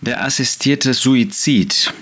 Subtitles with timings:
[0.00, 1.92] Der assistierte Suizid.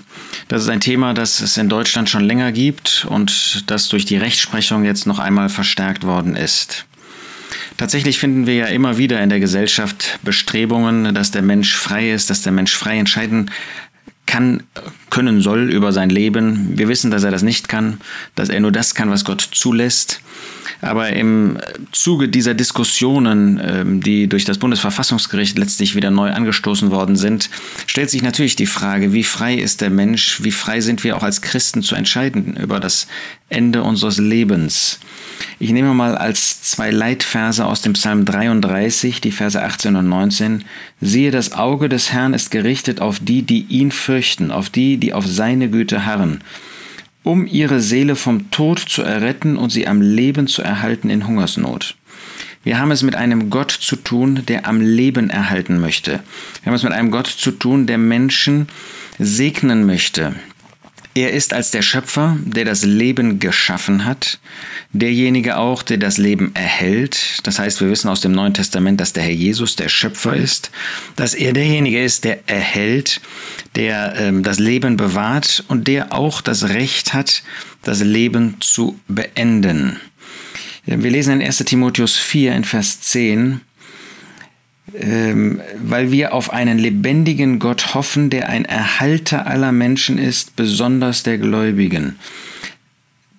[0.46, 4.16] Das ist ein Thema, das es in Deutschland schon länger gibt und das durch die
[4.16, 6.86] Rechtsprechung jetzt noch einmal verstärkt worden ist.
[7.76, 12.30] Tatsächlich finden wir ja immer wieder in der Gesellschaft Bestrebungen, dass der Mensch frei ist,
[12.30, 13.50] dass der Mensch frei entscheiden
[14.26, 14.62] kann,
[15.10, 16.76] können soll über sein Leben.
[16.76, 18.00] Wir wissen, dass er das nicht kann,
[18.34, 20.20] dass er nur das kann, was Gott zulässt.
[20.80, 21.58] Aber im
[21.92, 27.50] Zuge dieser Diskussionen, ähm, die durch das Bundesverfassungsgericht letztlich wieder neu angestoßen worden sind,
[27.86, 31.22] stellt sich natürlich die Frage, wie frei ist der Mensch, wie frei sind wir auch
[31.22, 33.08] als Christen zu entscheiden über das
[33.48, 35.00] Ende unseres Lebens.
[35.58, 40.64] Ich nehme mal als zwei Leitverse aus dem Psalm 33, die Verse 18 und 19.
[41.00, 45.12] Siehe, das Auge des Herrn ist gerichtet auf die, die ihn fürchten, auf die, die
[45.12, 46.40] auf seine Güte harren
[47.28, 51.94] um ihre Seele vom Tod zu erretten und sie am Leben zu erhalten in Hungersnot.
[52.64, 56.20] Wir haben es mit einem Gott zu tun, der am Leben erhalten möchte.
[56.62, 58.68] Wir haben es mit einem Gott zu tun, der Menschen
[59.18, 60.34] segnen möchte,
[61.14, 64.38] er ist als der Schöpfer, der das Leben geschaffen hat,
[64.92, 67.40] derjenige auch, der das Leben erhält.
[67.44, 70.70] Das heißt, wir wissen aus dem Neuen Testament, dass der Herr Jesus der Schöpfer ist,
[71.16, 73.20] dass er derjenige ist, der erhält,
[73.74, 77.42] der ähm, das Leben bewahrt und der auch das Recht hat,
[77.82, 79.98] das Leben zu beenden.
[80.84, 83.60] Wir lesen in 1 Timotheus 4 in Vers 10,
[84.94, 91.22] ähm, weil wir auf einen lebendigen Gott hoffen, der ein Erhalter aller Menschen ist, besonders
[91.22, 92.18] der Gläubigen.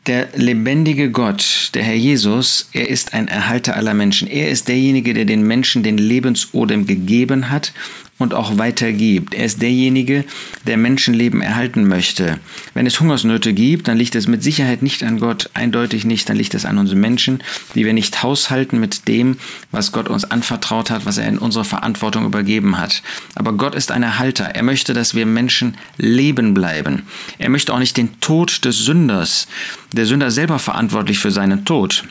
[0.07, 4.27] Der lebendige Gott, der Herr Jesus, er ist ein Erhalter aller Menschen.
[4.27, 7.73] Er ist derjenige, der den Menschen den Lebensodem gegeben hat
[8.19, 9.33] und auch weitergibt.
[9.33, 10.25] Er ist derjenige,
[10.67, 12.39] der Menschenleben erhalten möchte.
[12.73, 16.37] Wenn es Hungersnöte gibt, dann liegt es mit Sicherheit nicht an Gott, eindeutig nicht, dann
[16.37, 17.41] liegt es an uns Menschen,
[17.73, 19.37] die wir nicht haushalten mit dem,
[19.71, 23.01] was Gott uns anvertraut hat, was er in unsere Verantwortung übergeben hat.
[23.35, 24.45] Aber Gott ist ein Erhalter.
[24.45, 27.03] Er möchte, dass wir Menschen leben bleiben.
[27.37, 29.47] Er möchte auch nicht den Tod des Sünders.
[29.93, 32.03] Der Sünder selber verantwortlich für seinen Tod.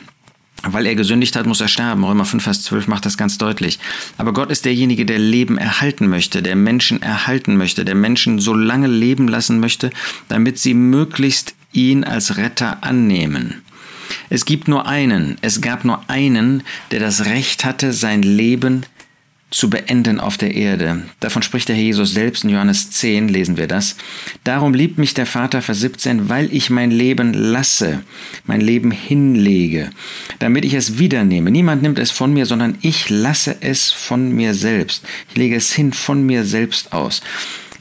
[0.63, 2.03] Weil er gesündigt hat, muss er sterben.
[2.03, 3.79] Römer 5, Vers 12 macht das ganz deutlich.
[4.17, 8.53] Aber Gott ist derjenige, der Leben erhalten möchte, der Menschen erhalten möchte, der Menschen so
[8.53, 9.89] lange leben lassen möchte,
[10.27, 13.61] damit sie möglichst ihn als Retter annehmen.
[14.29, 18.98] Es gibt nur einen, es gab nur einen, der das Recht hatte, sein Leben zu
[19.69, 21.03] beenden auf der Erde.
[21.19, 23.95] Davon spricht der Herr Jesus selbst in Johannes 10, lesen wir das.
[24.43, 28.03] Darum liebt mich der Vater, Vers 17, weil ich mein Leben lasse,
[28.45, 29.89] mein Leben hinlege,
[30.37, 31.49] damit ich es wiedernehme.
[31.49, 35.03] Niemand nimmt es von mir, sondern ich lasse es von mir selbst.
[35.29, 37.21] Ich lege es hin von mir selbst aus.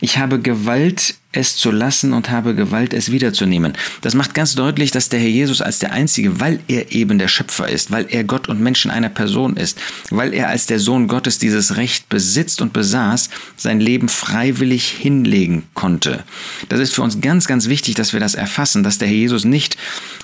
[0.01, 3.75] Ich habe Gewalt es zu lassen und habe Gewalt, es wiederzunehmen.
[4.01, 7.29] Das macht ganz deutlich, dass der Herr Jesus als der Einzige, weil er eben der
[7.29, 9.79] Schöpfer ist, weil er Gott und Menschen einer Person ist,
[10.11, 15.65] weil er als der Sohn Gottes dieses Recht besitzt und besaß, sein Leben freiwillig hinlegen
[15.75, 16.25] konnte.
[16.71, 19.45] Das ist für uns ganz, ganz wichtig, dass wir das erfassen, dass der Herr Jesus
[19.45, 19.77] nicht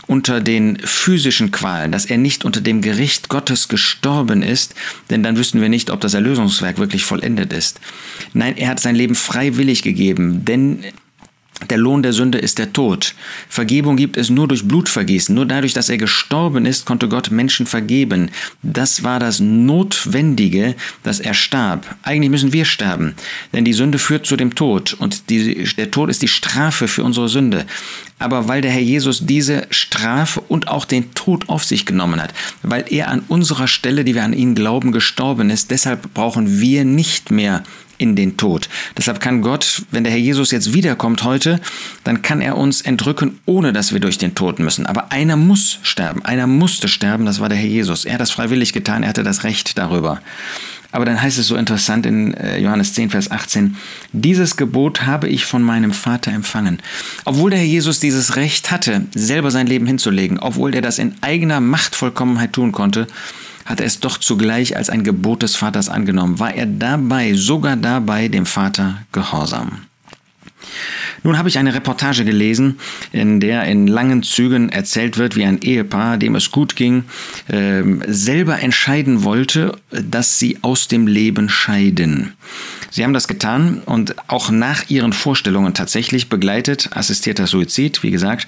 [0.07, 4.75] unter den physischen Qualen, dass er nicht unter dem Gericht Gottes gestorben ist,
[5.11, 7.79] denn dann wüssten wir nicht, ob das Erlösungswerk wirklich vollendet ist.
[8.33, 10.85] Nein, er hat sein Leben freiwillig gegeben, denn
[11.71, 13.15] der Lohn der Sünde ist der Tod.
[13.49, 15.35] Vergebung gibt es nur durch Blutvergießen.
[15.35, 18.31] Nur dadurch, dass er gestorben ist, konnte Gott Menschen vergeben.
[18.63, 21.97] Das war das Notwendige, dass er starb.
[22.03, 23.15] Eigentlich müssen wir sterben,
[23.53, 27.05] denn die Sünde führt zu dem Tod und die, der Tod ist die Strafe für
[27.05, 27.67] unsere Sünde.
[28.19, 32.33] Aber weil der Herr Jesus diese Strafe und auch den Tod auf sich genommen hat,
[32.63, 36.85] weil er an unserer Stelle, die wir an ihn glauben, gestorben ist, deshalb brauchen wir
[36.85, 37.65] nicht mehr
[37.99, 38.69] in den Tod.
[38.97, 41.61] Deshalb kann Gott, wenn der Herr Jesus jetzt wiederkommt heute,
[42.05, 44.87] dann kann er uns entrücken, ohne dass wir durch den Tod müssen.
[44.87, 48.05] Aber einer muss sterben, einer musste sterben, das war der Herr Jesus.
[48.05, 50.21] Er hat das freiwillig getan, er hatte das Recht darüber.
[50.95, 53.77] Aber dann heißt es so interessant in äh, Johannes 10, Vers 18,
[54.13, 56.79] dieses Gebot habe ich von meinem Vater empfangen.
[57.25, 61.17] Obwohl der Herr Jesus dieses Recht hatte, selber sein Leben hinzulegen, obwohl er das in
[61.21, 63.09] eigener Machtvollkommenheit tun konnte,
[63.65, 67.77] hat er es doch zugleich als ein Gebot des Vaters angenommen, war er dabei, sogar
[67.77, 69.87] dabei, dem Vater gehorsam.
[71.25, 72.79] Nun habe ich eine Reportage gelesen,
[73.11, 77.05] in der in langen Zügen erzählt wird, wie ein Ehepaar, dem es gut ging,
[77.49, 82.35] äh, selber entscheiden wollte, dass sie aus dem Leben scheiden.
[82.91, 88.47] Sie haben das getan und auch nach ihren Vorstellungen tatsächlich begleitet, assistierter Suizid, wie gesagt,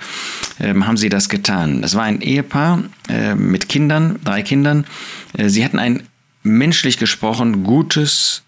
[0.60, 1.80] ähm, haben sie das getan.
[1.80, 4.84] Das war ein Ehepaar äh, mit Kindern, drei Kindern.
[5.32, 6.02] Äh, sie hatten ein
[6.42, 8.44] menschlich gesprochen gutes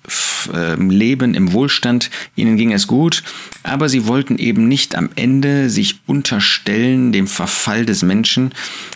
[0.55, 2.11] ähm, Leben im Wohlstand.
[2.37, 3.23] Ihnen ging es gut,
[3.63, 8.53] aber sie wollten eben nicht am Ende sich unterstellen dem Verfall des Menschen,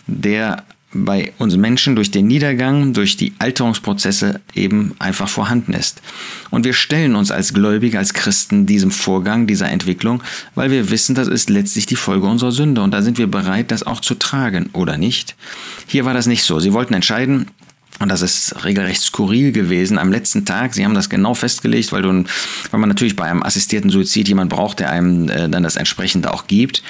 [0.06, 0.64] der
[0.94, 6.02] bei uns Menschen durch den Niedergang, durch die Alterungsprozesse eben einfach vorhanden ist.
[6.50, 10.22] Und wir stellen uns als Gläubige, als Christen diesem Vorgang, dieser Entwicklung,
[10.54, 13.70] weil wir wissen, das ist letztlich die Folge unserer Sünde und da sind wir bereit,
[13.70, 15.34] das auch zu tragen oder nicht.
[15.86, 16.60] Hier war das nicht so.
[16.60, 17.46] Sie wollten entscheiden,
[18.02, 20.74] und das ist regelrecht skurril gewesen am letzten Tag.
[20.74, 22.24] Sie haben das genau festgelegt, weil, du,
[22.70, 26.32] weil man natürlich bei einem assistierten Suizid jemand braucht, der einem äh, dann das entsprechende
[26.32, 26.82] auch gibt.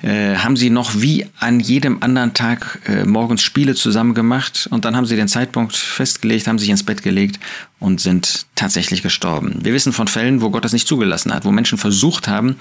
[0.00, 4.84] Äh, haben sie noch wie an jedem anderen Tag äh, morgens Spiele zusammen gemacht und
[4.84, 7.40] dann haben sie den Zeitpunkt festgelegt, haben sich ins Bett gelegt
[7.80, 9.58] und sind tatsächlich gestorben.
[9.62, 12.56] Wir wissen von Fällen, wo Gott das nicht zugelassen hat, wo Menschen versucht haben,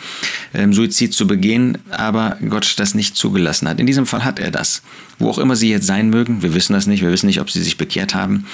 [0.56, 3.80] ähm, Suizid zu begehen, aber Gott das nicht zugelassen hat.
[3.80, 4.82] In diesem Fall hat er das.
[5.20, 7.52] Wo auch immer sie jetzt sein mögen, wir wissen das nicht, wir wissen nicht, ob
[7.52, 8.48] sie sich bekehrt haben,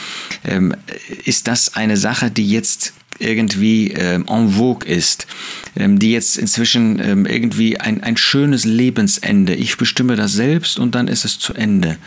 [0.43, 0.75] ähm,
[1.23, 5.27] ist das eine Sache, die jetzt irgendwie ähm, en vogue ist,
[5.75, 10.95] ähm, die jetzt inzwischen ähm, irgendwie ein, ein schönes Lebensende, ich bestimme das selbst und
[10.95, 11.97] dann ist es zu Ende.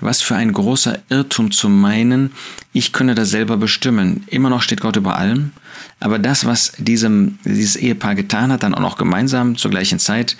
[0.00, 2.32] Was für ein großer Irrtum zu meinen,
[2.72, 4.24] ich könne das selber bestimmen.
[4.26, 5.52] Immer noch steht Gott über allem,
[5.98, 10.36] aber das, was diesem, dieses Ehepaar getan hat, dann auch noch gemeinsam zur gleichen Zeit,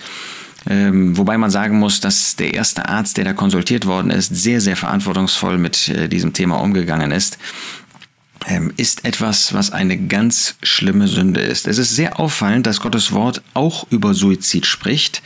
[0.69, 4.61] ähm, wobei man sagen muss, dass der erste Arzt, der da konsultiert worden ist, sehr,
[4.61, 7.39] sehr verantwortungsvoll mit äh, diesem Thema umgegangen ist
[8.77, 11.67] ist etwas, was eine ganz schlimme Sünde ist.
[11.67, 15.23] Es ist sehr auffallend, dass Gottes Wort auch über Suizid spricht.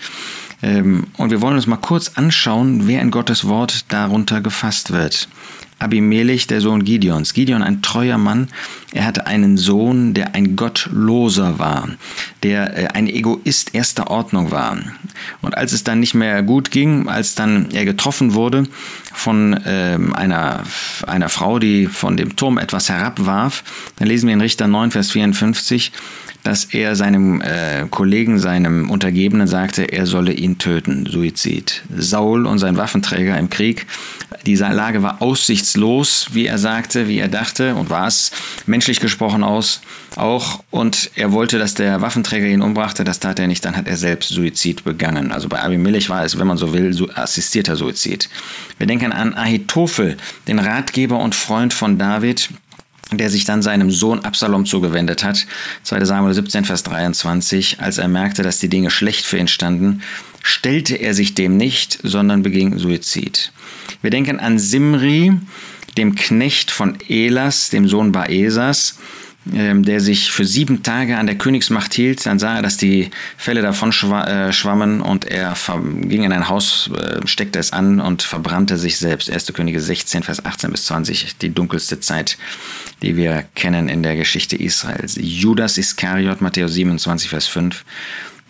[0.63, 5.29] Ähm, und wir wollen uns mal kurz anschauen, wer in Gottes Wort darunter gefasst wird.
[5.79, 7.35] Abimelech, der Sohn Gideons.
[7.35, 8.49] Gideon, ein treuer Mann,
[8.93, 11.89] er hatte einen Sohn, der ein Gottloser war,
[12.43, 14.79] der äh, ein Egoist erster Ordnung war.
[15.43, 18.65] Und als es dann nicht mehr gut ging, als dann er getroffen wurde
[19.15, 20.63] von ähm, einer,
[21.07, 23.65] einer Frau, die von dem Turm etwas herabwarf,
[23.97, 25.93] dann lesen wir in Richter 9, Vers 54,
[26.45, 31.83] dass er seinem äh, Kollegen, seinem Untergebenen sagte, er solle ihn töten, Suizid.
[31.97, 33.87] Saul und sein Waffenträger im Krieg,
[34.45, 38.31] diese Lage war aussichtslos, wie er sagte, wie er dachte und war es
[38.67, 39.81] menschlich gesprochen aus
[40.17, 43.89] auch und er wollte, dass der Waffenträger ihn umbrachte, das tat er nicht, dann hat
[43.89, 45.33] er selbst Suizid begangen.
[45.33, 48.29] Also bei Abimelech war es, wenn man so will, assistierter Suizid.
[48.79, 50.17] Wir denken an Ahitophel,
[50.49, 52.51] den Ratgeber und Freund von David,
[53.13, 55.47] der sich dann seinem Sohn Absalom zugewendet hat.
[55.83, 60.03] 2 Samuel 17, Vers 23, als er merkte, dass die Dinge schlecht für ihn standen,
[60.43, 63.53] stellte er sich dem nicht, sondern beging Suizid.
[64.03, 65.33] Wir denken an Simri,
[65.97, 68.99] dem Knecht von Elas, dem Sohn Baesas,
[69.47, 72.25] der sich für sieben Tage an der Königsmacht hielt.
[72.25, 75.55] Dann sah er, dass die Fälle davon äh, schwammen und er
[76.03, 79.31] ging in ein Haus, äh, steckte es an und verbrannte sich selbst.
[79.31, 79.53] 1.
[79.53, 82.39] Könige 16, Vers 18 bis 20, die dunkelste Zeit,
[83.03, 85.19] die wir kennen in der Geschichte Israels.
[85.21, 87.85] Judas Iskariot, Matthäus 27, Vers 5,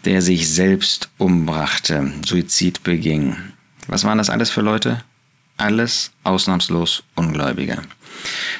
[0.05, 3.37] der sich selbst umbrachte, Suizid beging.
[3.89, 5.03] Was waren das alles für Leute?
[5.57, 7.83] Alles ausnahmslos Ungläubige.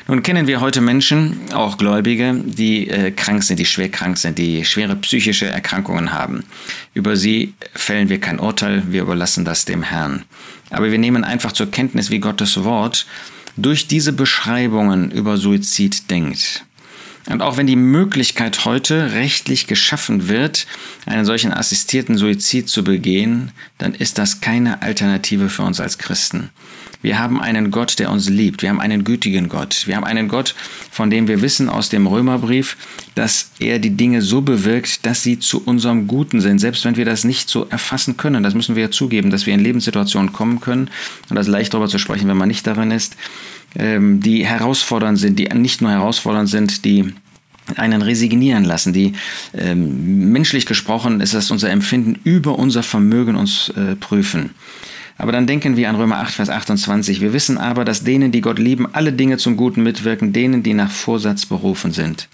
[0.07, 4.39] Nun kennen wir heute Menschen, auch Gläubige, die äh, krank sind, die schwer krank sind,
[4.39, 6.45] die schwere psychische Erkrankungen haben.
[6.93, 10.25] Über sie fällen wir kein Urteil, wir überlassen das dem Herrn.
[10.71, 13.07] Aber wir nehmen einfach zur Kenntnis, wie Gottes Wort
[13.57, 16.65] durch diese Beschreibungen über Suizid denkt.
[17.29, 20.67] Und auch wenn die Möglichkeit heute rechtlich geschaffen wird,
[21.07, 26.51] einen solchen assistierten Suizid zu begehen, dann ist das keine Alternative für uns als Christen.
[27.05, 28.63] Wir haben einen Gott, der uns liebt.
[28.63, 29.87] Wir haben einen gütigen Gott.
[29.87, 30.55] Wir haben einen Gott,
[30.91, 32.79] von dem wir wissen aus dem Römerbrief,
[33.15, 36.61] dass er die Dinge so bewirkt, dass sie zu unserem Guten sind.
[36.61, 39.53] Selbst wenn wir das nicht so erfassen können, das müssen wir ja zugeben, dass wir
[39.53, 40.89] in Lebenssituationen kommen können.
[41.29, 43.17] Und das ist leicht darüber zu sprechen, wenn man nicht darin ist,
[43.77, 47.13] ähm, die herausfordernd sind, die nicht nur herausfordernd sind, die
[47.77, 48.93] einen resignieren lassen.
[48.93, 49.15] Die
[49.57, 54.51] ähm, menschlich gesprochen ist das unser Empfinden über unser Vermögen uns äh, prüfen.
[55.17, 57.21] Aber dann denken wir an Römer 8, Vers 28.
[57.21, 60.75] Wir wissen aber, dass denen, die Gott lieben, alle Dinge zum Guten mitwirken, denen, die
[60.75, 62.29] nach Vorsatz berufen sind.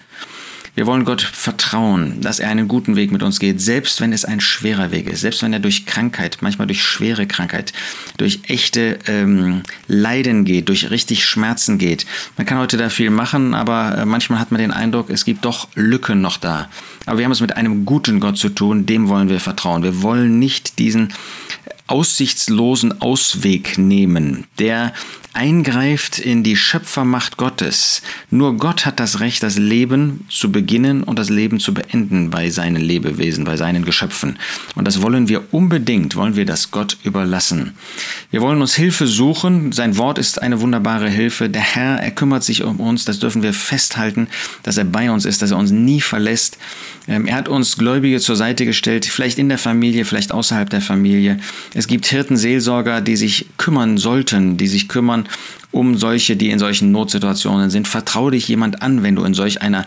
[0.74, 4.24] Wir wollen Gott vertrauen, dass er einen guten Weg mit uns geht, selbst wenn es
[4.24, 7.72] ein schwerer Weg ist, selbst wenn er durch Krankheit, manchmal durch schwere Krankheit,
[8.16, 12.06] durch echte ähm, Leiden geht, durch richtig Schmerzen geht.
[12.36, 15.44] Man kann heute da viel machen, aber äh, manchmal hat man den Eindruck, es gibt
[15.44, 16.68] doch Lücken noch da.
[17.06, 19.82] Aber wir haben es mit einem guten Gott zu tun, dem wollen wir vertrauen.
[19.82, 21.12] Wir wollen nicht diesen
[21.90, 24.94] aussichtslosen Ausweg nehmen, der
[25.32, 28.02] eingreift in die Schöpfermacht Gottes.
[28.30, 32.50] Nur Gott hat das Recht, das Leben zu beginnen und das Leben zu beenden bei
[32.50, 34.38] seinen Lebewesen, bei seinen Geschöpfen.
[34.74, 37.74] Und das wollen wir unbedingt, wollen wir das Gott überlassen.
[38.30, 39.72] Wir wollen uns Hilfe suchen.
[39.72, 41.48] Sein Wort ist eine wunderbare Hilfe.
[41.48, 43.04] Der Herr, er kümmert sich um uns.
[43.04, 44.28] Das dürfen wir festhalten,
[44.62, 46.58] dass er bei uns ist, dass er uns nie verlässt.
[47.06, 50.80] Ähm, er hat uns Gläubige zur Seite gestellt, vielleicht in der Familie, vielleicht außerhalb der
[50.80, 51.38] Familie.
[51.74, 54.88] Es gibt Hirten, Seelsorger, die sich kümmern sollten, die sich
[55.70, 57.88] um solche, die in solchen Notsituationen sind.
[57.88, 59.86] Vertraue dich jemand an, wenn du in solch einer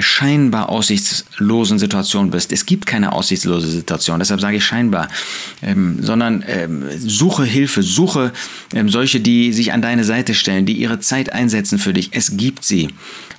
[0.00, 2.52] scheinbar aussichtslosen Situation bist.
[2.52, 5.08] Es gibt keine aussichtslose Situation, deshalb sage ich scheinbar,
[5.62, 8.32] ähm, sondern ähm, suche Hilfe, suche
[8.74, 12.10] ähm, solche, die sich an deine Seite stellen, die ihre Zeit einsetzen für dich.
[12.12, 12.88] Es gibt sie.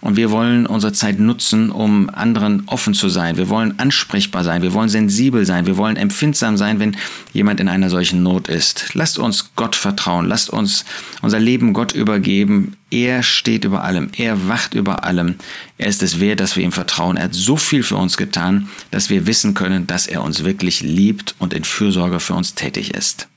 [0.03, 3.37] Und wir wollen unsere Zeit nutzen, um anderen offen zu sein.
[3.37, 4.61] Wir wollen ansprechbar sein.
[4.61, 5.65] Wir wollen sensibel sein.
[5.65, 6.97] Wir wollen empfindsam sein, wenn
[7.31, 8.93] jemand in einer solchen Not ist.
[8.95, 10.27] Lasst uns Gott vertrauen.
[10.27, 10.83] Lasst uns
[11.21, 12.75] unser Leben Gott übergeben.
[12.93, 14.09] Er steht über allem.
[14.15, 15.35] Er wacht über allem.
[15.79, 17.17] Er ist es wert, dass wir ihm vertrauen.
[17.17, 20.81] Er hat so viel für uns getan, dass wir wissen können, dass er uns wirklich
[20.81, 23.27] liebt und in Fürsorge für uns tätig ist.